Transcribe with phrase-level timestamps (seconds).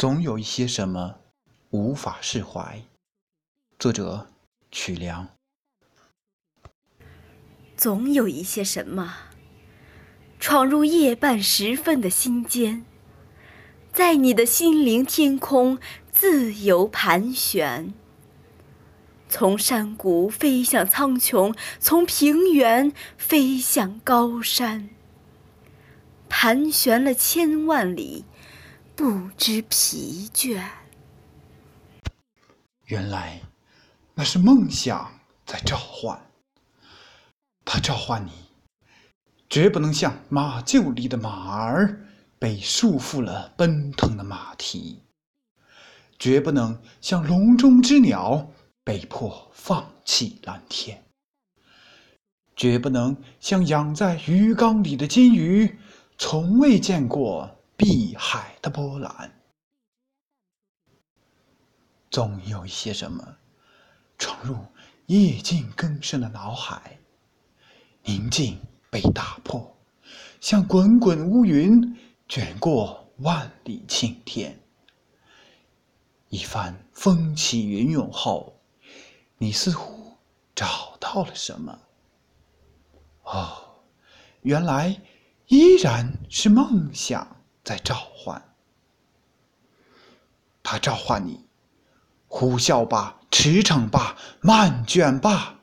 [0.00, 1.16] 总有一些什么
[1.68, 2.82] 无法释怀。
[3.78, 4.28] 作者：
[4.70, 5.28] 曲梁。
[7.76, 9.14] 总有一些什么
[10.38, 12.86] 闯入夜半时分的心间，
[13.92, 15.78] 在你的心灵天空
[16.10, 17.92] 自由盘旋，
[19.28, 24.88] 从山谷飞向苍穹，从平原飞向高山，
[26.30, 28.24] 盘旋了千万里。
[29.00, 30.62] 不知疲倦。
[32.84, 33.40] 原来，
[34.12, 35.10] 那是梦想
[35.46, 36.20] 在召唤。
[37.64, 38.30] 它召唤你，
[39.48, 41.98] 绝不能像马厩里的马儿
[42.38, 45.00] 被束缚了奔腾的马蹄，
[46.18, 48.50] 绝不能像笼中之鸟
[48.84, 51.02] 被迫放弃蓝天，
[52.54, 55.78] 绝不能像养在鱼缸里的金鱼
[56.18, 57.56] 从未见过。
[57.80, 59.32] 碧海的波澜，
[62.10, 63.38] 总有一些什么
[64.18, 64.54] 闯入
[65.06, 66.98] 夜静更深的脑海，
[68.02, 68.60] 宁静
[68.90, 69.74] 被打破，
[70.42, 71.96] 像滚滚乌云
[72.28, 74.60] 卷过万里青天。
[76.28, 78.60] 一番风起云涌后，
[79.38, 80.18] 你似乎
[80.54, 81.80] 找到了什么？
[83.22, 83.80] 哦，
[84.42, 85.00] 原来
[85.46, 87.38] 依然是梦想。
[87.70, 88.42] 在召唤，
[90.60, 91.46] 他召唤你，
[92.26, 95.60] 呼啸吧，驰骋吧，漫卷吧，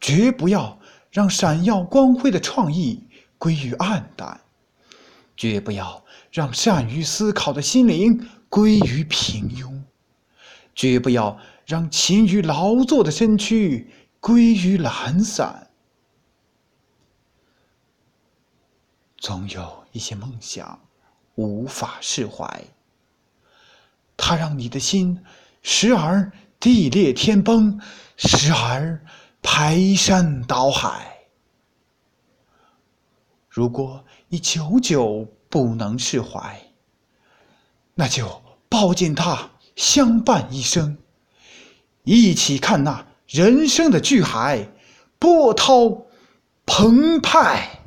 [0.00, 0.78] 绝不要
[1.10, 4.40] 让闪耀光辉的创意归于暗淡，
[5.36, 9.82] 绝不要让善于思考的心灵归于平庸，
[10.76, 15.72] 绝不要让勤于劳作的身躯归于懒散。
[19.16, 20.78] 总有一些梦想。
[21.40, 22.64] 无法释怀，
[24.14, 25.24] 它让你的心
[25.62, 27.80] 时而地裂天崩，
[28.18, 29.02] 时而
[29.40, 31.16] 排山倒海。
[33.48, 36.60] 如果你久久不能释怀，
[37.94, 40.98] 那就抱紧它，相伴一生，
[42.04, 44.68] 一起看那人生的巨海
[45.18, 46.02] 波涛
[46.66, 47.79] 澎湃。